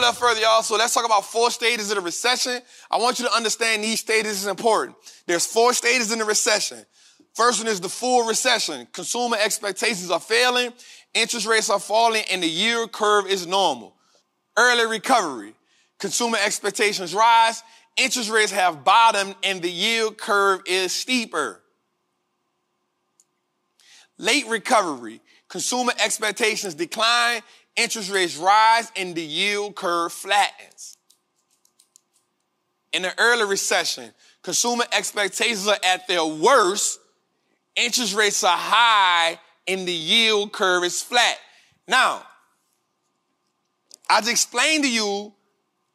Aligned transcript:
a 0.00 0.08
little 0.08 0.14
further, 0.14 0.40
y'all. 0.40 0.62
So 0.62 0.76
let's 0.76 0.94
talk 0.94 1.04
about 1.04 1.26
four 1.26 1.50
stages 1.50 1.90
of 1.90 1.96
the 1.96 2.00
recession. 2.00 2.60
I 2.90 2.96
want 2.96 3.18
you 3.18 3.26
to 3.26 3.34
understand 3.34 3.84
these 3.84 4.00
stages 4.00 4.42
is 4.42 4.46
important. 4.46 4.96
There's 5.26 5.44
four 5.44 5.74
stages 5.74 6.10
in 6.10 6.18
the 6.18 6.24
recession. 6.24 6.78
First 7.34 7.62
one 7.62 7.70
is 7.70 7.80
the 7.80 7.88
full 7.88 8.26
recession. 8.26 8.86
Consumer 8.92 9.36
expectations 9.38 10.10
are 10.10 10.18
failing, 10.18 10.72
interest 11.12 11.46
rates 11.46 11.68
are 11.68 11.78
falling, 11.78 12.24
and 12.30 12.42
the 12.42 12.48
yield 12.48 12.92
curve 12.92 13.26
is 13.26 13.46
normal. 13.46 13.94
Early 14.56 14.90
recovery. 14.90 15.54
Consumer 15.98 16.38
expectations 16.42 17.14
rise, 17.14 17.62
interest 17.98 18.30
rates 18.30 18.52
have 18.52 18.82
bottomed, 18.84 19.36
and 19.42 19.60
the 19.60 19.70
yield 19.70 20.16
curve 20.16 20.62
is 20.64 20.92
steeper. 20.92 21.60
Late 24.16 24.46
recovery. 24.48 25.20
Consumer 25.48 25.92
expectations 26.02 26.74
decline, 26.74 27.42
interest 27.80 28.10
rates 28.10 28.36
rise, 28.36 28.90
and 28.96 29.14
the 29.14 29.22
yield 29.22 29.74
curve 29.74 30.12
flattens. 30.12 30.96
In 32.92 33.02
the 33.02 33.12
early 33.18 33.44
recession, 33.44 34.10
consumer 34.42 34.84
expectations 34.92 35.66
are 35.68 35.78
at 35.84 36.06
their 36.08 36.24
worst, 36.24 36.98
interest 37.76 38.14
rates 38.14 38.44
are 38.44 38.56
high, 38.56 39.38
and 39.66 39.86
the 39.86 39.92
yield 39.92 40.52
curve 40.52 40.84
is 40.84 41.00
flat. 41.00 41.36
Now, 41.86 42.22
I 44.08 44.20
just 44.20 44.32
explained 44.32 44.84
to 44.84 44.90
you, 44.90 45.32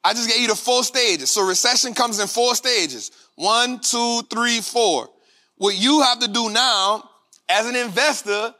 I 0.03 0.13
just 0.13 0.29
gave 0.29 0.41
you 0.41 0.47
the 0.47 0.55
four 0.55 0.83
stages. 0.83 1.31
So 1.31 1.45
recession 1.45 1.93
comes 1.93 2.19
in 2.19 2.27
four 2.27 2.55
stages. 2.55 3.11
One, 3.35 3.79
two, 3.79 4.21
three, 4.29 4.61
four. 4.61 5.09
What 5.57 5.75
you 5.75 6.01
have 6.01 6.19
to 6.19 6.27
do 6.27 6.49
now 6.49 7.09
as 7.49 7.65
an 7.67 7.75
investor, 7.75 8.53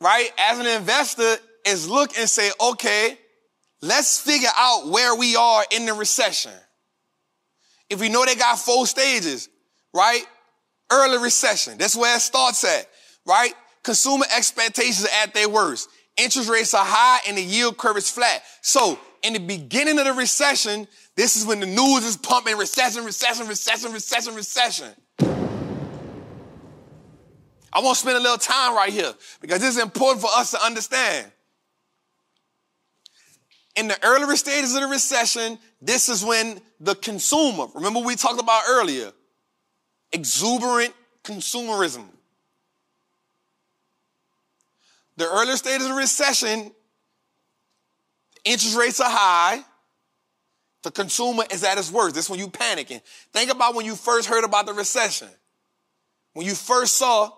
right? 0.00 0.30
As 0.38 0.58
an 0.58 0.66
investor 0.66 1.36
is 1.66 1.88
look 1.88 2.16
and 2.18 2.28
say, 2.28 2.50
okay, 2.60 3.18
let's 3.80 4.20
figure 4.20 4.50
out 4.56 4.88
where 4.88 5.14
we 5.14 5.36
are 5.36 5.64
in 5.70 5.86
the 5.86 5.92
recession. 5.92 6.52
If 7.90 8.00
we 8.00 8.08
know 8.08 8.24
they 8.24 8.34
got 8.34 8.58
four 8.58 8.86
stages, 8.86 9.48
right? 9.92 10.24
Early 10.90 11.18
recession. 11.18 11.78
That's 11.78 11.96
where 11.96 12.16
it 12.16 12.20
starts 12.20 12.64
at, 12.64 12.88
right? 13.26 13.52
Consumer 13.82 14.26
expectations 14.36 15.04
are 15.04 15.22
at 15.22 15.34
their 15.34 15.48
worst. 15.48 15.88
Interest 16.16 16.48
rates 16.48 16.74
are 16.74 16.84
high 16.84 17.20
and 17.28 17.36
the 17.36 17.42
yield 17.42 17.76
curve 17.76 17.96
is 17.96 18.10
flat. 18.10 18.42
So 18.62 18.98
in 19.22 19.32
the 19.32 19.40
beginning 19.40 19.98
of 19.98 20.04
the 20.04 20.12
recession, 20.12 20.86
this 21.16 21.36
is 21.36 21.46
when 21.46 21.60
the 21.60 21.66
news 21.66 22.04
is 22.04 22.16
pumping 22.16 22.56
recession, 22.56 23.04
recession, 23.04 23.46
recession, 23.46 23.92
recession, 23.92 24.34
recession. 24.34 24.88
I 27.72 27.80
want 27.80 27.96
to 27.96 28.00
spend 28.00 28.16
a 28.16 28.20
little 28.20 28.38
time 28.38 28.76
right 28.76 28.92
here 28.92 29.12
because 29.40 29.60
this 29.60 29.76
is 29.76 29.82
important 29.82 30.22
for 30.22 30.30
us 30.36 30.52
to 30.52 30.64
understand. 30.64 31.30
In 33.76 33.88
the 33.88 33.98
earlier 34.04 34.36
stages 34.36 34.74
of 34.74 34.82
the 34.82 34.88
recession, 34.88 35.58
this 35.80 36.08
is 36.08 36.24
when 36.24 36.60
the 36.78 36.94
consumer, 36.94 37.66
remember 37.74 38.00
we 38.00 38.14
talked 38.14 38.40
about 38.40 38.62
earlier, 38.68 39.12
exuberant 40.12 40.94
consumerism. 41.24 42.04
The 45.16 45.28
earlier 45.28 45.56
stages 45.56 45.82
of 45.84 45.90
the 45.90 45.96
recession, 45.96 46.72
interest 48.44 48.76
rates 48.76 49.00
are 49.00 49.10
high. 49.10 49.64
The 50.82 50.90
consumer 50.90 51.44
is 51.50 51.64
at 51.64 51.78
its 51.78 51.90
worst. 51.90 52.14
This 52.14 52.26
is 52.26 52.30
when 52.30 52.38
you 52.38 52.48
panicking. 52.48 53.00
Think 53.32 53.50
about 53.50 53.74
when 53.74 53.86
you 53.86 53.96
first 53.96 54.28
heard 54.28 54.44
about 54.44 54.66
the 54.66 54.74
recession. 54.74 55.28
When 56.34 56.46
you 56.46 56.54
first 56.54 56.96
saw 56.96 57.30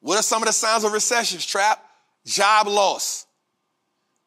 what 0.00 0.18
are 0.18 0.22
some 0.22 0.42
of 0.42 0.46
the 0.46 0.52
signs 0.52 0.84
of 0.84 0.92
recessions, 0.92 1.46
Trap? 1.46 1.82
Job 2.26 2.66
loss. 2.66 3.26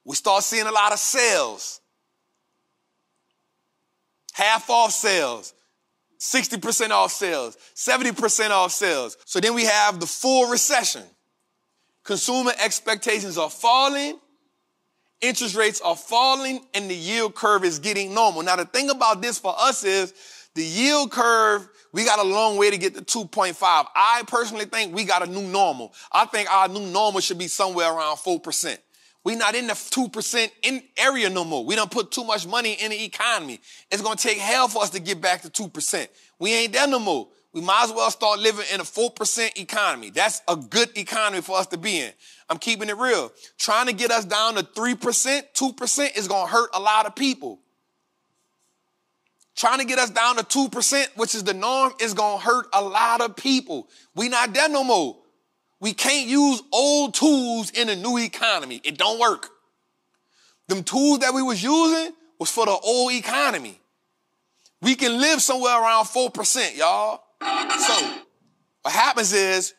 We 0.07 0.15
start 0.15 0.43
seeing 0.43 0.65
a 0.65 0.71
lot 0.71 0.93
of 0.93 0.99
sales. 0.99 1.81
Half 4.33 4.69
off 4.69 4.91
sales. 4.91 5.53
60% 6.19 6.89
off 6.89 7.11
sales, 7.11 7.57
70% 7.75 8.49
off 8.49 8.71
sales. 8.71 9.17
So 9.25 9.39
then 9.39 9.53
we 9.53 9.65
have 9.65 9.99
the 9.99 10.07
full 10.07 10.49
recession. 10.49 11.03
Consumer 12.03 12.53
expectations 12.57 13.37
are 13.37 13.51
falling, 13.51 14.17
interest 15.21 15.55
rates 15.55 15.79
are 15.81 15.95
falling, 15.95 16.65
and 16.73 16.89
the 16.89 16.95
yield 16.95 17.35
curve 17.35 17.63
is 17.63 17.77
getting 17.77 18.15
normal. 18.15 18.41
Now, 18.41 18.55
the 18.55 18.65
thing 18.65 18.89
about 18.89 19.21
this 19.21 19.37
for 19.37 19.53
us 19.55 19.83
is 19.83 20.13
the 20.55 20.63
yield 20.63 21.11
curve 21.11 21.69
we 21.93 22.05
got 22.05 22.19
a 22.19 22.23
long 22.23 22.57
way 22.57 22.69
to 22.69 22.77
get 22.77 22.95
to 23.07 23.25
2.5. 23.25 23.55
I 23.63 24.23
personally 24.27 24.65
think 24.65 24.93
we 24.93 25.03
got 25.03 25.27
a 25.27 25.31
new 25.31 25.41
normal. 25.41 25.93
I 26.11 26.25
think 26.25 26.51
our 26.51 26.67
new 26.67 26.85
normal 26.87 27.21
should 27.21 27.37
be 27.37 27.47
somewhere 27.47 27.91
around 27.91 28.17
4%. 28.17 28.77
We 29.27 29.35
not 29.35 29.55
in 29.55 29.67
the 29.67 29.73
2% 29.73 30.51
in 30.61 30.81
area 30.95 31.29
no 31.29 31.43
more. 31.43 31.65
We 31.65 31.75
don't 31.75 31.91
put 31.91 32.11
too 32.11 32.23
much 32.23 32.47
money 32.47 32.77
in 32.81 32.91
the 32.91 33.03
economy. 33.03 33.59
It's 33.91 34.01
going 34.01 34.15
to 34.15 34.23
take 34.25 34.37
hell 34.37 34.69
for 34.69 34.81
us 34.81 34.91
to 34.91 35.01
get 35.01 35.19
back 35.19 35.41
to 35.41 35.49
2%. 35.49 36.07
We 36.39 36.53
ain't 36.53 36.71
there 36.71 36.87
no 36.87 36.97
more. 36.97 37.27
We 37.51 37.59
might 37.59 37.83
as 37.83 37.91
well 37.91 38.09
start 38.09 38.39
living 38.39 38.63
in 38.73 38.79
a 38.79 38.83
4% 38.83 39.59
economy. 39.59 40.11
That's 40.11 40.41
a 40.47 40.55
good 40.55 40.97
economy 40.97 41.41
for 41.41 41.57
us 41.57 41.67
to 41.67 41.77
be 41.77 41.99
in. 41.99 42.13
I'm 42.49 42.57
keeping 42.57 42.87
it 42.87 42.95
real. 42.95 43.33
Trying 43.57 43.87
to 43.87 43.93
get 43.93 44.11
us 44.11 44.23
down 44.23 44.55
to 44.55 44.63
3%, 44.63 44.95
2% 44.95 46.17
is 46.17 46.29
going 46.29 46.45
to 46.45 46.51
hurt 46.53 46.69
a 46.73 46.79
lot 46.79 47.05
of 47.05 47.13
people. 47.13 47.59
Trying 49.57 49.79
to 49.79 49.85
get 49.85 49.99
us 49.99 50.09
down 50.09 50.37
to 50.37 50.43
2%, 50.43 51.17
which 51.17 51.35
is 51.35 51.43
the 51.43 51.53
norm, 51.53 51.91
is 51.99 52.13
going 52.13 52.39
to 52.39 52.45
hurt 52.45 52.67
a 52.71 52.81
lot 52.81 53.19
of 53.19 53.35
people. 53.35 53.89
We 54.15 54.29
not 54.29 54.53
there 54.53 54.69
no 54.69 54.85
more. 54.85 55.17
We 55.79 55.93
can't 55.93 56.27
use 56.27 56.61
old 56.71 57.13
tools 57.13 57.69
in 57.71 57.89
a 57.89 57.95
new 57.95 58.17
economy. 58.17 58.81
It 58.83 58.97
don't 58.97 59.19
work. 59.19 59.49
Them 60.67 60.83
tools 60.83 61.19
that 61.19 61.33
we 61.33 61.41
was 61.41 61.61
using 61.61 62.13
was 62.39 62.49
for 62.49 62.65
the 62.65 62.71
old 62.71 63.13
economy. 63.13 63.79
We 64.81 64.95
can 64.95 65.19
live 65.19 65.41
somewhere 65.41 65.79
around 65.79 66.05
4%, 66.05 66.77
y'all. 66.77 67.21
So 67.41 68.13
what 68.81 68.93
happens 68.93 69.33
is 69.33 69.73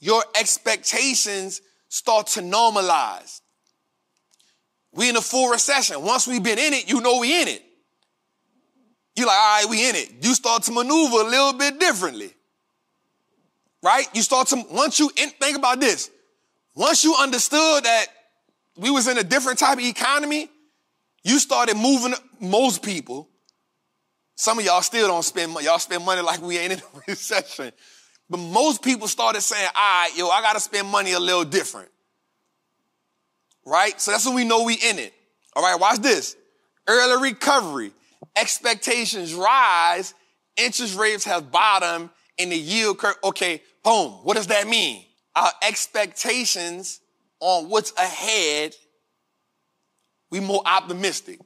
your 0.00 0.24
expectations 0.38 1.62
start 1.88 2.26
to 2.28 2.40
normalize. 2.40 3.40
We 4.94 5.08
in 5.08 5.16
a 5.16 5.22
full 5.22 5.50
recession. 5.50 6.02
Once 6.02 6.26
we've 6.26 6.42
been 6.42 6.58
in 6.58 6.74
it, 6.74 6.88
you 6.88 7.00
know 7.00 7.18
we 7.18 7.40
in 7.40 7.48
it. 7.48 7.62
You're 9.16 9.26
like, 9.26 9.36
all 9.36 9.62
right, 9.62 9.70
we 9.70 9.88
in 9.88 9.94
it. 9.96 10.24
You 10.24 10.34
start 10.34 10.62
to 10.64 10.72
maneuver 10.72 11.16
a 11.16 11.24
little 11.24 11.52
bit 11.52 11.78
differently. 11.78 12.32
Right? 13.82 14.06
You 14.14 14.22
start 14.22 14.48
to, 14.48 14.62
once 14.70 14.98
you, 14.98 15.10
in, 15.16 15.30
think 15.30 15.56
about 15.56 15.80
this. 15.80 16.10
Once 16.74 17.04
you 17.04 17.14
understood 17.18 17.84
that 17.84 18.06
we 18.76 18.90
was 18.90 19.08
in 19.08 19.18
a 19.18 19.24
different 19.24 19.58
type 19.58 19.78
of 19.78 19.84
economy, 19.84 20.48
you 21.24 21.38
started 21.38 21.76
moving, 21.76 22.14
most 22.40 22.82
people, 22.82 23.28
some 24.36 24.58
of 24.58 24.64
y'all 24.64 24.82
still 24.82 25.08
don't 25.08 25.24
spend 25.24 25.52
money. 25.52 25.66
Y'all 25.66 25.78
spend 25.78 26.04
money 26.04 26.22
like 26.22 26.40
we 26.40 26.58
ain't 26.58 26.72
in 26.72 26.78
a 26.78 27.02
recession. 27.08 27.72
But 28.30 28.38
most 28.38 28.82
people 28.82 29.08
started 29.08 29.40
saying, 29.42 29.68
all 29.76 30.02
right, 30.02 30.10
yo, 30.16 30.28
I 30.28 30.40
got 30.40 30.54
to 30.54 30.60
spend 30.60 30.88
money 30.88 31.12
a 31.12 31.20
little 31.20 31.44
different. 31.44 31.88
Right? 33.64 34.00
So 34.00 34.10
that's 34.10 34.24
when 34.26 34.34
we 34.34 34.44
know 34.44 34.64
we 34.64 34.74
in 34.74 34.98
it. 34.98 35.12
All 35.54 35.62
right, 35.62 35.78
watch 35.78 35.98
this. 35.98 36.36
Early 36.88 37.30
recovery 37.30 37.92
expectations 38.36 39.34
rise, 39.34 40.14
interest 40.56 40.96
rates 40.96 41.24
have 41.24 41.50
bottomed, 41.50 42.10
and 42.42 42.52
the 42.52 42.56
yield 42.56 42.98
curve, 42.98 43.16
okay, 43.24 43.62
boom. 43.82 44.12
What 44.24 44.36
does 44.36 44.48
that 44.48 44.66
mean? 44.66 45.04
Our 45.34 45.50
expectations 45.62 47.00
on 47.40 47.68
what's 47.68 47.92
ahead, 47.98 48.74
we 50.30 50.40
more 50.40 50.62
optimistic. 50.64 51.40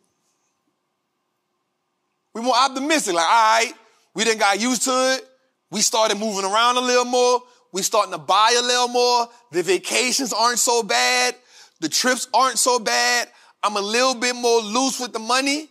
We 2.34 2.42
more 2.42 2.56
optimistic, 2.56 3.14
like, 3.14 3.24
all 3.24 3.58
right, 3.58 3.72
we 4.14 4.24
didn't 4.24 4.40
got 4.40 4.60
used 4.60 4.82
to 4.82 5.14
it. 5.14 5.26
We 5.70 5.80
started 5.80 6.18
moving 6.18 6.44
around 6.44 6.76
a 6.76 6.80
little 6.80 7.04
more. 7.04 7.42
We 7.72 7.82
starting 7.82 8.12
to 8.12 8.18
buy 8.18 8.54
a 8.58 8.62
little 8.62 8.88
more. 8.88 9.28
The 9.52 9.62
vacations 9.62 10.32
aren't 10.32 10.58
so 10.58 10.82
bad. 10.82 11.34
The 11.80 11.88
trips 11.88 12.28
aren't 12.32 12.58
so 12.58 12.78
bad. 12.78 13.28
I'm 13.62 13.76
a 13.76 13.80
little 13.80 14.14
bit 14.14 14.36
more 14.36 14.60
loose 14.60 15.00
with 15.00 15.12
the 15.12 15.18
money 15.18 15.68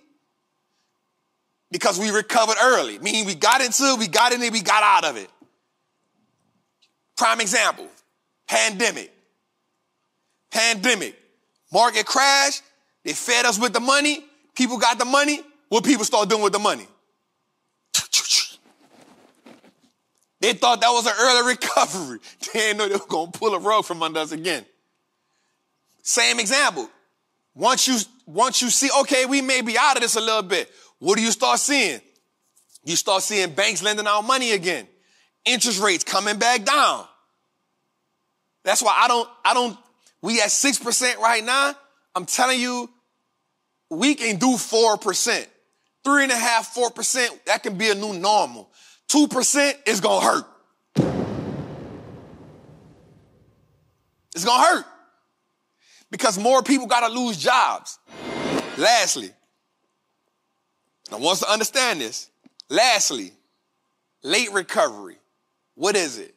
because 1.75 1.99
we 1.99 2.09
recovered 2.09 2.55
early. 2.63 2.97
Meaning 2.99 3.25
we 3.25 3.35
got 3.35 3.59
into 3.59 3.83
it, 3.83 3.99
we 3.99 4.07
got 4.07 4.31
in 4.31 4.41
it, 4.41 4.53
we 4.53 4.61
got 4.61 4.81
out 4.81 5.03
of 5.03 5.17
it. 5.17 5.29
Prime 7.17 7.41
example, 7.41 7.87
pandemic. 8.47 9.11
Pandemic. 10.49 11.19
Market 11.73 12.05
crash, 12.05 12.61
they 13.03 13.11
fed 13.11 13.45
us 13.45 13.59
with 13.59 13.73
the 13.73 13.81
money, 13.81 14.23
people 14.55 14.77
got 14.77 14.97
the 14.97 15.03
money, 15.03 15.41
what 15.67 15.83
people 15.83 16.05
start 16.05 16.29
doing 16.29 16.41
with 16.41 16.53
the 16.53 16.59
money? 16.59 16.87
They 20.39 20.53
thought 20.53 20.79
that 20.79 20.89
was 20.89 21.05
an 21.07 21.13
early 21.19 21.53
recovery. 21.53 22.19
They 22.53 22.59
didn't 22.59 22.77
know 22.77 22.87
they 22.87 22.95
were 22.95 23.05
gonna 23.07 23.31
pull 23.31 23.53
a 23.53 23.59
rug 23.59 23.83
from 23.83 24.01
under 24.01 24.21
us 24.21 24.31
again. 24.31 24.65
Same 26.03 26.39
example. 26.39 26.89
Once 27.53 27.87
you 27.87 27.97
once 28.25 28.61
you 28.61 28.69
see, 28.69 28.89
okay, 29.01 29.25
we 29.25 29.41
may 29.41 29.61
be 29.61 29.77
out 29.77 29.97
of 29.97 30.01
this 30.01 30.15
a 30.15 30.21
little 30.21 30.43
bit. 30.43 30.71
What 30.99 31.17
do 31.17 31.23
you 31.23 31.31
start 31.31 31.59
seeing? 31.59 31.99
You 32.83 32.95
start 32.95 33.23
seeing 33.23 33.51
banks 33.53 33.81
lending 33.81 34.07
out 34.07 34.21
money 34.21 34.51
again. 34.51 34.87
Interest 35.45 35.81
rates 35.81 36.03
coming 36.03 36.37
back 36.37 36.63
down. 36.65 37.05
That's 38.63 38.81
why 38.81 38.95
I 38.97 39.07
don't, 39.07 39.29
I 39.43 39.53
don't, 39.53 39.77
we 40.21 40.41
at 40.41 40.47
6% 40.49 41.17
right 41.17 41.43
now. 41.43 41.73
I'm 42.15 42.25
telling 42.25 42.59
you, 42.59 42.89
we 43.89 44.15
can 44.15 44.37
do 44.37 44.55
4%. 44.55 45.47
Three 46.05 46.21
and 46.21 46.31
a 46.31 46.37
half, 46.37 46.67
four 46.67 46.91
percent, 46.91 47.45
that 47.47 47.63
can 47.63 47.79
be 47.79 47.89
a 47.89 47.95
new 47.95 48.13
normal. 48.13 48.69
Two 49.07 49.27
percent 49.27 49.75
is 49.87 49.99
gonna 50.01 50.23
hurt. 50.23 50.45
It's 54.35 54.45
gonna 54.45 54.63
hurt 54.63 54.85
because 56.11 56.37
more 56.37 56.61
people 56.61 56.85
gotta 56.85 57.11
lose 57.11 57.37
jobs. 57.37 57.97
Lastly, 58.77 59.31
I 61.11 61.15
want 61.15 61.33
us 61.33 61.39
to 61.41 61.51
understand 61.51 62.01
this. 62.01 62.29
Lastly, 62.69 63.31
late 64.23 64.51
recovery. 64.51 65.17
What 65.75 65.95
is 65.95 66.17
it? 66.17 66.33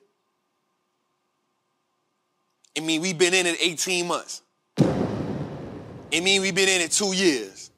It 2.75 2.83
mean 2.83 3.01
we've 3.01 3.19
been 3.19 3.35
in 3.35 3.47
it 3.47 3.57
18 3.61 4.07
months. 4.07 4.43
It 6.11 6.23
mean 6.23 6.43
we've 6.43 6.55
been 6.55 6.69
in 6.69 6.81
it 6.81 6.93
two 6.93 7.13
years. 7.15 7.71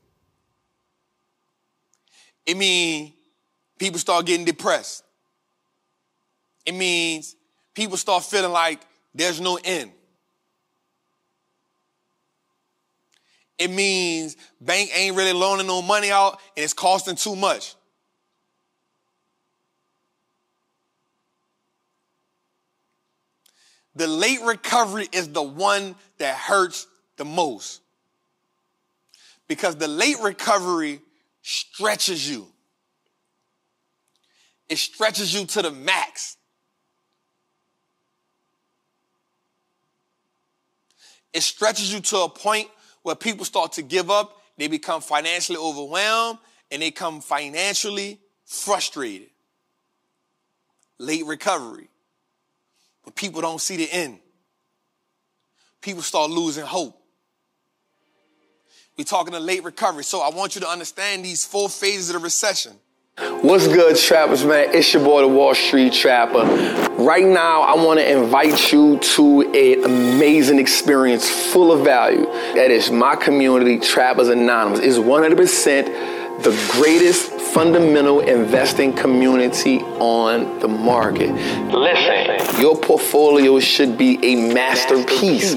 It 2.47 2.57
means 2.57 3.13
people 3.79 3.99
start 3.99 4.27
getting 4.27 4.45
depressed. 4.45 5.05
It 6.67 6.75
means 6.75 7.37
people 7.75 7.97
start 7.97 8.25
feeling 8.25 8.53
like 8.53 8.81
there's 9.15 9.41
no 9.41 9.59
end. 9.63 9.93
It 13.61 13.71
means 13.71 14.39
bank 14.59 14.91
ain't 14.97 15.15
really 15.15 15.35
loaning 15.35 15.67
no 15.67 15.83
money 15.83 16.11
out 16.11 16.41
and 16.57 16.65
it's 16.65 16.73
costing 16.73 17.15
too 17.15 17.37
much. 17.37 17.75
The 23.95 24.07
late 24.07 24.41
recovery 24.43 25.09
is 25.13 25.29
the 25.29 25.43
one 25.43 25.95
that 26.17 26.37
hurts 26.37 26.87
the 27.19 27.27
most. 27.27 27.83
Because 29.47 29.77
the 29.77 29.89
late 29.89 30.17
recovery 30.23 31.03
stretches 31.43 32.31
you. 32.31 32.47
It 34.71 34.79
stretches 34.79 35.35
you 35.35 35.45
to 35.45 35.61
the 35.61 35.71
max. 35.71 36.39
It 41.35 41.43
stretches 41.43 41.93
you 41.93 42.01
to 42.01 42.21
a 42.21 42.29
point 42.31 42.69
where 43.03 43.15
people 43.15 43.45
start 43.45 43.73
to 43.73 43.83
give 43.83 44.11
up, 44.11 44.37
they 44.57 44.69
become 44.69 45.01
financially 45.01 45.59
overwhelmed, 45.59 46.39
and 46.71 46.83
they 46.83 46.91
become 46.91 47.21
financially 47.21 48.19
frustrated. 48.45 49.29
Late 50.99 51.25
recovery. 51.25 51.89
But 53.05 53.15
people 53.15 53.41
don't 53.41 53.61
see 53.61 53.77
the 53.77 53.91
end. 53.91 54.19
People 55.81 56.03
start 56.03 56.31
losing 56.31 56.65
hope. 56.65 57.01
We're 58.99 59.05
talking 59.05 59.33
a 59.35 59.41
late 59.41 59.65
recovery. 59.65 60.05
So 60.05 60.21
I 60.21 60.29
want 60.29 60.55
you 60.55 60.61
to 60.61 60.69
understand 60.69 61.25
these 61.25 61.45
four 61.47 61.71
phases 61.71 62.11
of 62.11 62.17
the 62.17 62.19
recession. 62.19 62.73
What's 63.41 63.67
good, 63.67 63.97
trappers, 63.97 64.45
man? 64.45 64.75
It's 64.75 64.93
your 64.93 65.03
boy, 65.03 65.23
the 65.23 65.29
Wall 65.29 65.55
Street 65.55 65.95
Trapper. 65.95 66.90
Right 67.01 67.25
now, 67.25 67.63
I 67.63 67.83
want 67.83 67.99
to 67.99 68.07
invite 68.07 68.73
you 68.73 68.99
to 68.99 69.41
an 69.55 69.85
amazing 69.85 70.59
experience 70.59 71.27
full 71.27 71.73
of 71.73 71.83
value. 71.83 72.27
That 72.27 72.71
is 72.71 72.91
my 72.91 73.17
community, 73.17 73.79
Trappers 73.79 74.29
Anonymous. 74.29 74.81
It's 74.81 74.99
100% 74.99 76.43
the 76.43 76.73
greatest 76.73 77.31
fundamental 77.55 78.21
investing 78.21 78.93
community 78.93 79.81
on 79.81 80.59
the 80.59 80.69
market. 80.69 81.31
Listen, 81.73 82.61
your 82.61 82.77
portfolio 82.77 83.59
should 83.61 83.97
be 83.97 84.19
a 84.23 84.53
masterpiece. 84.53 85.55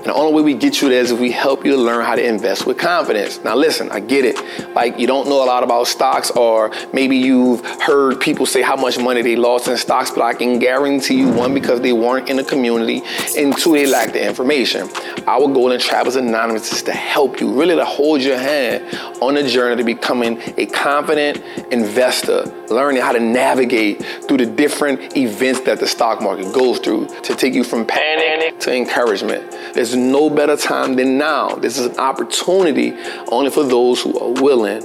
And 0.00 0.08
the 0.08 0.14
only 0.14 0.32
way 0.32 0.42
we 0.42 0.54
get 0.54 0.80
you 0.80 0.88
there 0.88 1.02
is 1.02 1.10
if 1.10 1.20
we 1.20 1.30
help 1.30 1.66
you 1.66 1.76
learn 1.76 2.02
how 2.02 2.14
to 2.14 2.26
invest 2.26 2.66
with 2.66 2.78
confidence. 2.78 3.38
Now, 3.44 3.54
listen, 3.54 3.90
I 3.90 4.00
get 4.00 4.24
it. 4.24 4.40
Like, 4.74 4.98
you 4.98 5.06
don't 5.06 5.28
know 5.28 5.44
a 5.44 5.46
lot 5.46 5.62
about 5.62 5.88
stocks, 5.88 6.30
or 6.30 6.72
maybe 6.94 7.18
you've 7.18 7.62
heard 7.82 8.18
people 8.18 8.46
say 8.46 8.62
how 8.62 8.76
much 8.76 8.98
money 8.98 9.20
they 9.20 9.36
lost 9.36 9.68
in 9.68 9.76
stocks, 9.76 10.10
but 10.10 10.22
I 10.22 10.32
can 10.32 10.58
guarantee 10.58 11.18
you 11.18 11.30
one, 11.30 11.52
because 11.52 11.82
they 11.82 11.92
weren't 11.92 12.30
in 12.30 12.36
the 12.36 12.44
community, 12.44 13.02
and 13.36 13.54
two, 13.56 13.72
they 13.72 13.86
lack 13.86 14.12
the 14.12 14.26
information. 14.26 14.88
Our 15.26 15.46
goal 15.52 15.72
in 15.72 15.80
Trappers 15.80 16.16
Anonymous 16.16 16.72
is 16.72 16.82
to 16.84 16.92
help 16.92 17.38
you, 17.38 17.52
really 17.52 17.76
to 17.76 17.84
hold 17.84 18.22
your 18.22 18.38
hand 18.38 18.98
on 19.20 19.34
the 19.34 19.42
journey 19.46 19.76
to 19.76 19.84
becoming 19.84 20.40
a 20.56 20.64
confident 20.64 21.44
investor, 21.70 22.44
learning 22.70 23.02
how 23.02 23.12
to 23.12 23.20
navigate 23.20 24.04
through 24.26 24.38
the 24.38 24.46
different 24.46 25.16
events 25.16 25.60
that 25.62 25.80
the 25.80 25.86
stock 25.86 26.22
market 26.22 26.52
goes 26.54 26.78
through 26.78 27.06
to 27.22 27.34
take 27.34 27.54
you 27.54 27.64
from 27.64 27.84
panic 27.84 28.58
to 28.60 28.74
encouragement. 28.74 29.50
There's 29.74 29.94
no 29.96 30.30
better 30.30 30.56
time 30.56 30.94
than 30.96 31.18
now. 31.18 31.56
This 31.56 31.78
is 31.78 31.86
an 31.86 31.98
opportunity 31.98 32.96
only 33.28 33.50
for 33.50 33.64
those 33.64 34.00
who 34.00 34.18
are 34.18 34.42
willing 34.42 34.80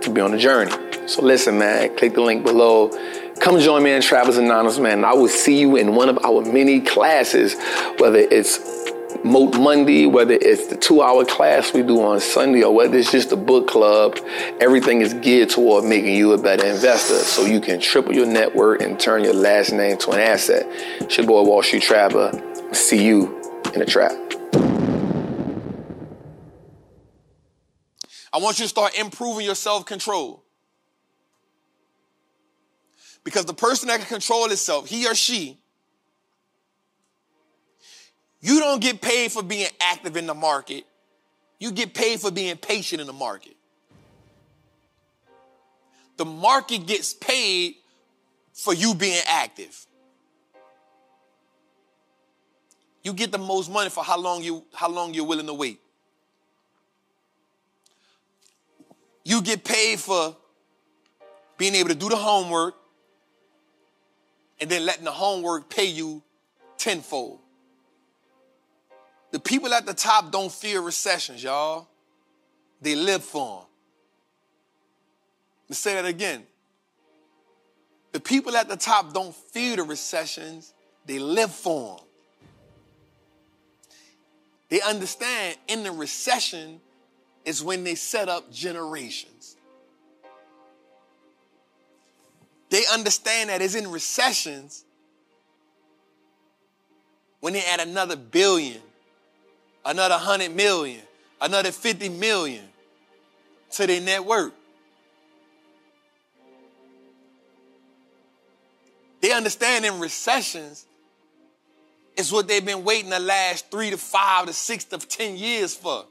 to 0.00 0.10
be 0.10 0.20
on 0.20 0.32
the 0.32 0.38
journey. 0.38 0.72
So 1.06 1.22
listen, 1.22 1.58
man, 1.58 1.96
click 1.96 2.14
the 2.14 2.22
link 2.22 2.44
below. 2.44 2.90
Come 3.40 3.58
join 3.60 3.82
me 3.82 3.92
in 3.92 4.02
Trappers 4.02 4.36
Anonymous, 4.36 4.78
man. 4.78 5.04
I 5.04 5.12
will 5.14 5.28
see 5.28 5.58
you 5.60 5.76
in 5.76 5.94
one 5.94 6.08
of 6.08 6.18
our 6.24 6.42
many 6.42 6.80
classes, 6.80 7.54
whether 7.98 8.18
it's 8.18 8.58
Moat 9.24 9.58
Monday, 9.58 10.06
whether 10.06 10.34
it's 10.34 10.66
the 10.66 10.76
two 10.76 11.02
hour 11.02 11.24
class 11.24 11.72
we 11.72 11.82
do 11.82 12.00
on 12.02 12.20
Sunday, 12.20 12.62
or 12.62 12.74
whether 12.74 12.96
it's 12.96 13.10
just 13.10 13.32
a 13.32 13.36
book 13.36 13.66
club, 13.66 14.18
everything 14.60 15.00
is 15.00 15.14
geared 15.14 15.50
toward 15.50 15.84
making 15.84 16.14
you 16.14 16.32
a 16.32 16.38
better 16.38 16.66
investor 16.66 17.18
so 17.18 17.44
you 17.44 17.60
can 17.60 17.80
triple 17.80 18.14
your 18.14 18.26
net 18.26 18.54
worth 18.54 18.82
and 18.82 19.00
turn 19.00 19.24
your 19.24 19.34
last 19.34 19.72
name 19.72 19.96
to 19.98 20.10
an 20.10 20.20
asset. 20.20 20.66
It's 21.00 21.16
your 21.16 21.26
boy, 21.26 21.42
Wall 21.42 21.62
Street 21.62 21.82
Trapper. 21.82 22.32
See 22.72 23.04
you 23.04 23.40
in 23.72 23.80
the 23.80 23.86
trap. 23.86 24.12
I 28.32 28.38
want 28.38 28.58
you 28.58 28.64
to 28.64 28.68
start 28.68 28.98
improving 28.98 29.46
your 29.46 29.54
self 29.54 29.84
control. 29.86 30.44
Because 33.24 33.46
the 33.46 33.54
person 33.54 33.88
that 33.88 34.00
can 34.00 34.08
control 34.08 34.50
itself, 34.50 34.88
he 34.88 35.06
or 35.06 35.14
she, 35.14 35.58
you 38.40 38.60
don't 38.60 38.80
get 38.80 39.00
paid 39.00 39.32
for 39.32 39.42
being 39.42 39.68
active 39.80 40.16
in 40.16 40.26
the 40.26 40.34
market. 40.34 40.84
You 41.58 41.72
get 41.72 41.92
paid 41.92 42.20
for 42.20 42.30
being 42.30 42.56
patient 42.56 43.00
in 43.00 43.06
the 43.06 43.12
market. 43.12 43.56
The 46.16 46.24
market 46.24 46.86
gets 46.86 47.14
paid 47.14 47.76
for 48.52 48.74
you 48.74 48.94
being 48.94 49.22
active. 49.28 49.86
You 53.02 53.12
get 53.12 53.32
the 53.32 53.38
most 53.38 53.70
money 53.70 53.90
for 53.90 54.04
how 54.04 54.18
long 54.18 54.42
you 54.42 54.64
how 54.72 54.88
long 54.88 55.14
you're 55.14 55.24
willing 55.24 55.46
to 55.46 55.54
wait. 55.54 55.80
You 59.24 59.42
get 59.42 59.64
paid 59.64 59.98
for 59.98 60.36
being 61.56 61.74
able 61.74 61.88
to 61.90 61.94
do 61.94 62.08
the 62.08 62.16
homework 62.16 62.74
and 64.60 64.68
then 64.68 64.84
letting 64.84 65.04
the 65.04 65.12
homework 65.12 65.68
pay 65.68 65.86
you 65.86 66.22
tenfold. 66.76 67.40
The 69.30 69.38
people 69.38 69.74
at 69.74 69.86
the 69.86 69.94
top 69.94 70.32
don't 70.32 70.50
fear 70.50 70.80
recessions, 70.80 71.42
y'all. 71.42 71.88
They 72.80 72.94
live 72.94 73.22
for 73.22 73.60
them. 73.60 73.66
Let's 75.68 75.80
say 75.80 75.94
that 75.94 76.06
again. 76.06 76.44
The 78.12 78.20
people 78.20 78.56
at 78.56 78.68
the 78.68 78.76
top 78.76 79.12
don't 79.12 79.34
fear 79.34 79.76
the 79.76 79.82
recessions, 79.82 80.72
they 81.04 81.18
live 81.18 81.52
for 81.52 81.96
them. 81.96 82.06
They 84.70 84.80
understand 84.80 85.56
in 85.66 85.82
the 85.82 85.92
recession 85.92 86.80
is 87.44 87.62
when 87.62 87.84
they 87.84 87.94
set 87.94 88.28
up 88.28 88.50
generations. 88.52 89.56
They 92.70 92.82
understand 92.92 93.48
that 93.48 93.62
it's 93.62 93.74
in 93.74 93.90
recessions 93.90 94.84
when 97.40 97.54
they 97.54 97.64
add 97.64 97.80
another 97.80 98.16
billion, 98.16 98.80
another 99.84 100.16
hundred 100.16 100.54
million, 100.54 101.00
another 101.40 101.72
50 101.72 102.08
million 102.10 102.64
to 103.72 103.86
their 103.86 104.00
network. 104.00 104.54
They 109.20 109.32
understand 109.32 109.84
in 109.84 109.98
recessions 109.98 110.86
it's 112.18 112.32
what 112.32 112.48
they've 112.48 112.64
been 112.64 112.82
waiting 112.82 113.10
the 113.10 113.20
last 113.20 113.70
three 113.70 113.90
to 113.90 113.96
five 113.96 114.46
to 114.46 114.52
six 114.52 114.84
to 114.86 114.98
10 114.98 115.36
years 115.36 115.72
for. 115.74 116.04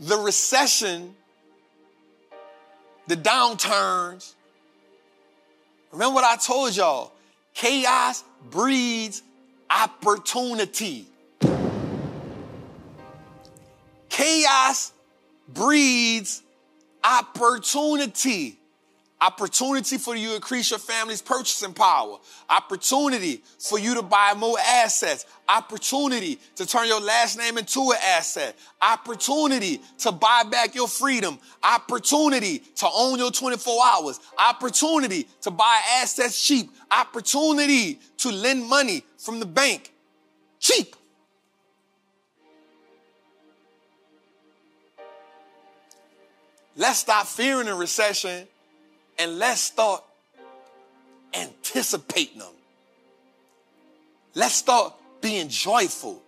The 0.00 0.16
recession, 0.16 1.14
the 3.06 3.16
downturns. 3.16 4.34
Remember 5.92 6.16
what 6.16 6.24
I 6.24 6.36
told 6.36 6.76
y'all? 6.76 7.12
Chaos 7.54 8.24
breeds 8.50 9.22
opportunity. 9.70 11.06
Chaos 14.08 14.92
breeds 15.48 16.42
opportunity. 17.04 18.58
Opportunity 19.18 19.96
for 19.96 20.14
you 20.14 20.28
to 20.28 20.34
increase 20.34 20.70
your 20.70 20.78
family's 20.78 21.22
purchasing 21.22 21.72
power. 21.72 22.18
Opportunity 22.50 23.42
for 23.58 23.78
you 23.78 23.94
to 23.94 24.02
buy 24.02 24.34
more 24.36 24.58
assets. 24.58 25.24
Opportunity 25.48 26.38
to 26.56 26.66
turn 26.66 26.86
your 26.86 27.00
last 27.00 27.38
name 27.38 27.56
into 27.56 27.92
an 27.92 27.98
asset. 28.04 28.54
Opportunity 28.82 29.80
to 29.98 30.12
buy 30.12 30.42
back 30.42 30.74
your 30.74 30.86
freedom. 30.86 31.38
Opportunity 31.62 32.58
to 32.58 32.86
own 32.92 33.18
your 33.18 33.30
24 33.30 33.82
hours. 33.86 34.20
Opportunity 34.38 35.26
to 35.40 35.50
buy 35.50 35.80
assets 36.02 36.46
cheap. 36.46 36.70
Opportunity 36.90 37.98
to 38.30 38.36
lend 38.36 38.64
money 38.68 39.02
from 39.18 39.40
the 39.40 39.46
bank 39.46 39.92
cheap. 40.58 40.96
Let's 46.76 46.98
stop 46.98 47.26
fearing 47.26 47.68
a 47.68 47.74
recession 47.74 48.46
and 49.18 49.38
let's 49.38 49.60
start 49.60 50.02
anticipating 51.32 52.40
them. 52.40 52.52
Let's 54.34 54.56
start 54.56 54.92
being 55.22 55.48
joyful. 55.48 56.22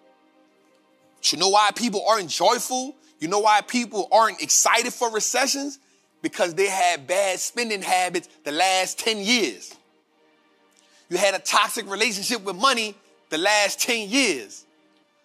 But 1.16 1.32
you 1.32 1.38
know 1.38 1.50
why 1.50 1.70
people 1.74 2.06
aren't 2.08 2.30
joyful? 2.30 2.94
You 3.18 3.28
know 3.28 3.40
why 3.40 3.60
people 3.60 4.08
aren't 4.10 4.40
excited 4.40 4.94
for 4.94 5.10
recessions? 5.10 5.78
Because 6.22 6.54
they 6.54 6.68
had 6.68 7.06
bad 7.06 7.38
spending 7.40 7.82
habits 7.82 8.28
the 8.44 8.52
last 8.52 8.98
10 9.00 9.18
years. 9.18 9.74
You 11.08 11.16
had 11.16 11.34
a 11.34 11.38
toxic 11.38 11.88
relationship 11.90 12.42
with 12.42 12.56
money 12.56 12.94
the 13.30 13.38
last 13.38 13.80
10 13.80 14.08
years. 14.08 14.64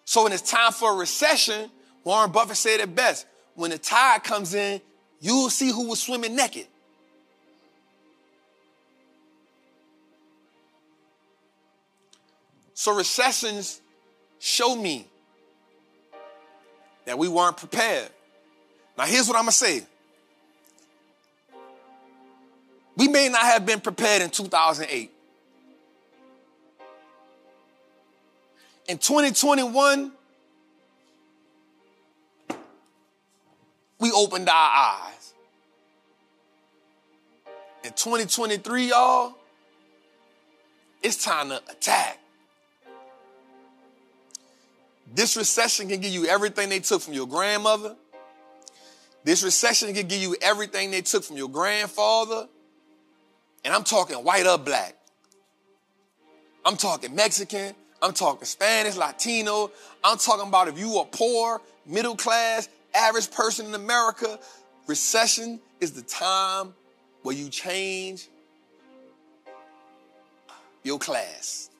So 0.04 0.24
when 0.24 0.32
it's 0.32 0.50
time 0.50 0.72
for 0.72 0.92
a 0.92 0.96
recession, 0.96 1.70
Warren 2.04 2.30
Buffett 2.30 2.56
said 2.56 2.80
it 2.80 2.94
best. 2.94 3.26
When 3.54 3.70
the 3.70 3.78
tide 3.78 4.24
comes 4.24 4.54
in, 4.54 4.80
you'll 5.20 5.50
see 5.50 5.70
who 5.70 5.88
was 5.88 6.02
swimming 6.02 6.36
naked. 6.36 6.66
So 12.74 12.94
recessions 12.94 13.80
show 14.40 14.76
me 14.76 15.06
that 17.06 17.16
we 17.16 17.28
weren't 17.28 17.56
prepared. 17.56 18.10
Now, 18.98 19.04
here's 19.04 19.26
what 19.26 19.36
I'm 19.36 19.44
gonna 19.44 19.52
say. 19.52 19.86
We 22.96 23.08
may 23.08 23.28
not 23.28 23.42
have 23.42 23.64
been 23.64 23.80
prepared 23.80 24.22
in 24.22 24.30
2008. 24.30 25.13
In 28.86 28.98
2021, 28.98 30.12
we 33.98 34.12
opened 34.12 34.48
our 34.48 34.54
eyes. 34.54 35.32
In 37.82 37.90
2023, 37.90 38.90
y'all, 38.90 39.34
it's 41.02 41.24
time 41.24 41.48
to 41.48 41.62
attack. 41.70 42.18
This 45.14 45.36
recession 45.36 45.88
can 45.88 46.00
give 46.00 46.12
you 46.12 46.26
everything 46.26 46.68
they 46.68 46.80
took 46.80 47.00
from 47.00 47.14
your 47.14 47.26
grandmother. 47.26 47.96
This 49.22 49.42
recession 49.42 49.94
can 49.94 50.06
give 50.06 50.20
you 50.20 50.36
everything 50.42 50.90
they 50.90 51.00
took 51.00 51.24
from 51.24 51.36
your 51.36 51.48
grandfather. 51.48 52.48
And 53.64 53.72
I'm 53.72 53.84
talking 53.84 54.16
white 54.16 54.46
or 54.46 54.58
black. 54.58 54.96
I'm 56.66 56.76
talking 56.76 57.14
Mexican. 57.14 57.74
I'm 58.02 58.12
talking 58.12 58.44
Spanish, 58.44 58.96
Latino. 58.96 59.70
I'm 60.02 60.18
talking 60.18 60.48
about 60.48 60.68
if 60.68 60.78
you 60.78 60.96
are 60.96 61.06
poor, 61.06 61.60
middle 61.86 62.16
class, 62.16 62.68
average 62.94 63.30
person 63.30 63.66
in 63.66 63.74
America, 63.74 64.38
recession 64.86 65.60
is 65.80 65.92
the 65.92 66.02
time 66.02 66.74
where 67.22 67.34
you 67.34 67.48
change 67.48 68.28
your 70.82 70.98
class. 70.98 71.70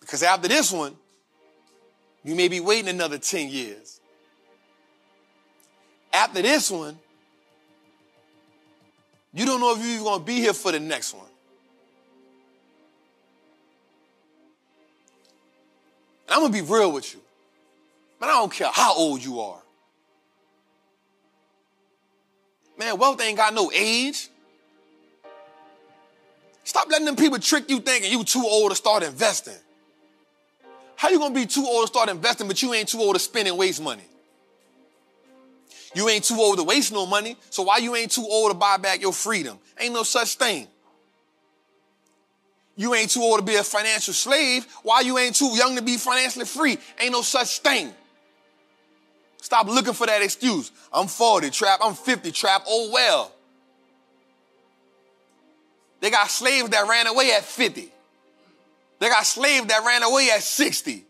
Because 0.00 0.22
after 0.22 0.48
this 0.48 0.70
one, 0.70 0.96
you 2.24 2.34
may 2.34 2.48
be 2.48 2.60
waiting 2.60 2.88
another 2.88 3.18
10 3.18 3.48
years. 3.48 4.00
After 6.12 6.42
this 6.42 6.70
one, 6.70 6.98
you 9.34 9.46
don't 9.46 9.60
know 9.60 9.74
if 9.74 9.84
you're 9.84 10.04
going 10.04 10.20
to 10.20 10.24
be 10.24 10.34
here 10.34 10.52
for 10.52 10.70
the 10.70 10.80
next 10.80 11.14
one. 11.14 11.31
And 16.32 16.42
I'm 16.42 16.50
to 16.50 16.62
be 16.62 16.66
real 16.66 16.90
with 16.90 17.12
you. 17.12 17.20
Man, 18.18 18.30
I 18.30 18.32
don't 18.34 18.50
care 18.50 18.70
how 18.72 18.94
old 18.94 19.22
you 19.22 19.40
are. 19.40 19.60
Man, 22.78 22.96
wealth 22.96 23.20
ain't 23.20 23.36
got 23.36 23.52
no 23.52 23.70
age. 23.70 24.28
Stop 26.64 26.88
letting 26.88 27.04
them 27.04 27.16
people 27.16 27.38
trick 27.38 27.68
you 27.68 27.80
thinking 27.80 28.10
you 28.10 28.24
too 28.24 28.42
old 28.46 28.70
to 28.70 28.76
start 28.76 29.02
investing. 29.02 29.58
How 30.96 31.10
you 31.10 31.18
gonna 31.18 31.34
be 31.34 31.44
too 31.44 31.66
old 31.66 31.82
to 31.82 31.86
start 31.88 32.08
investing, 32.08 32.48
but 32.48 32.62
you 32.62 32.72
ain't 32.72 32.88
too 32.88 33.00
old 33.00 33.14
to 33.14 33.20
spend 33.20 33.46
and 33.46 33.58
waste 33.58 33.82
money? 33.82 34.04
You 35.94 36.08
ain't 36.08 36.24
too 36.24 36.36
old 36.36 36.56
to 36.56 36.64
waste 36.64 36.92
no 36.92 37.04
money, 37.04 37.36
so 37.50 37.64
why 37.64 37.76
you 37.76 37.94
ain't 37.94 38.10
too 38.10 38.26
old 38.26 38.52
to 38.52 38.56
buy 38.56 38.78
back 38.78 39.02
your 39.02 39.12
freedom? 39.12 39.58
Ain't 39.78 39.92
no 39.92 40.02
such 40.02 40.36
thing. 40.36 40.66
You 42.76 42.94
ain't 42.94 43.10
too 43.10 43.20
old 43.20 43.38
to 43.38 43.44
be 43.44 43.56
a 43.56 43.62
financial 43.62 44.14
slave. 44.14 44.66
Why 44.82 45.00
you 45.00 45.18
ain't 45.18 45.36
too 45.36 45.50
young 45.54 45.76
to 45.76 45.82
be 45.82 45.96
financially 45.96 46.46
free? 46.46 46.78
Ain't 47.00 47.12
no 47.12 47.22
such 47.22 47.58
thing. 47.58 47.92
Stop 49.40 49.66
looking 49.66 49.92
for 49.92 50.06
that 50.06 50.22
excuse. 50.22 50.70
I'm 50.92 51.06
40, 51.08 51.50
trap. 51.50 51.80
I'm 51.82 51.94
50, 51.94 52.32
trap. 52.32 52.62
Oh 52.66 52.90
well. 52.92 53.32
They 56.00 56.10
got 56.10 56.30
slaves 56.30 56.70
that 56.70 56.88
ran 56.88 57.06
away 57.06 57.32
at 57.32 57.44
50. 57.44 57.88
They 58.98 59.08
got 59.08 59.26
slaves 59.26 59.66
that 59.66 59.84
ran 59.84 60.02
away 60.02 60.30
at 60.30 60.42
60. 60.42 61.04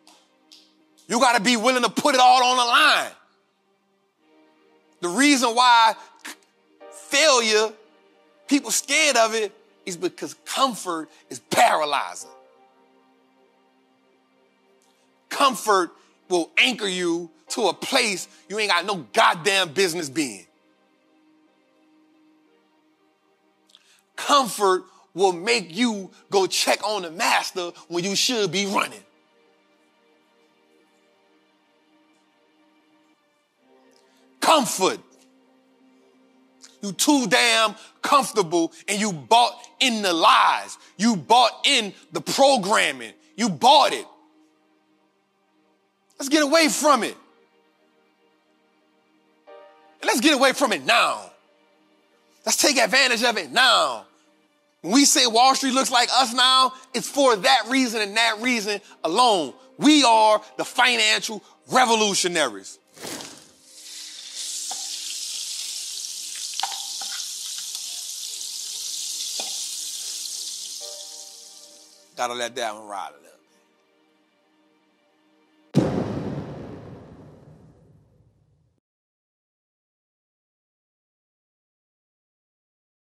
You 1.09 1.21
got 1.21 1.37
to 1.37 1.43
be 1.43 1.57
willing 1.57 1.83
to 1.83 1.91
put 1.91 2.15
it 2.15 2.21
all 2.21 2.43
on 2.43 2.57
the 2.57 2.65
line. 2.65 3.11
The 5.01 5.09
reason 5.09 5.51
why 5.51 5.95
failure, 6.91 7.71
people 8.49 8.71
scared 8.71 9.17
of 9.17 9.35
it, 9.35 9.53
is 9.87 9.97
because 9.97 10.35
comfort 10.45 11.09
is 11.31 11.39
paralyzing. 11.39 12.31
Comfort 15.29 15.91
will 16.29 16.51
anchor 16.59 16.89
you 16.89 17.31
to 17.49 17.69
a 17.69 17.75
place 17.75 18.29
you 18.49 18.59
ain't 18.59 18.71
got 18.71 18.87
no 18.87 19.07
goddamn 19.13 19.73
business 19.73 20.09
being. 20.09 20.47
Comfort 24.17 24.85
will 25.15 25.33
make 25.33 25.75
you 25.75 26.11
go 26.31 26.47
check 26.47 26.87
on 26.87 27.03
the 27.03 27.11
master 27.11 27.73
when 27.89 28.05
you 28.05 28.15
should 28.15 28.51
be 28.51 28.67
running. 28.67 29.03
Comfort. 34.41 34.99
You 36.83 36.93
too 36.93 37.29
damn 37.29 37.75
comfortable 38.03 38.73
and 38.89 39.01
you 39.01 39.13
bought 39.13 39.55
in 39.81 40.03
the 40.03 40.13
lies. 40.13 40.77
You 40.97 41.17
bought 41.17 41.53
in 41.65 41.95
the 42.11 42.21
programming. 42.21 43.13
You 43.37 43.49
bought 43.49 43.93
it. 43.93 44.07
Let's 46.19 46.29
get 46.29 46.43
away 46.43 46.69
from 46.69 47.05
it. 47.05 47.17
And 50.01 50.09
let's 50.09 50.21
get 50.21 50.35
away 50.35 50.53
from 50.53 50.73
it 50.73 50.85
now. 50.85 51.31
Let's 52.45 52.59
take 52.59 52.77
advantage 52.77 53.23
of 53.23 53.39
it 53.39 53.53
now. 53.53 54.07
When 54.81 54.93
we 54.93 55.05
say 55.05 55.27
Wall 55.29 55.55
Street 55.55 55.75
looks 55.75 55.93
like 55.93 56.09
us 56.13 56.35
now, 56.35 56.73
it's 56.93 57.09
for 57.09 57.37
that 57.37 57.67
reason 57.69 58.01
and 58.01 58.17
that 58.17 58.41
reason 58.41 58.81
alone. 59.05 59.55
We 59.79 60.03
are 60.03 60.43
the 60.59 60.65
financial 60.65 61.43
revolutionaries. 61.71 62.79
Gotta 72.17 72.35
let 72.35 72.55
that 72.57 72.75
one 72.75 72.87
ride 72.87 73.11
a 73.11 73.23
little. 73.23 73.32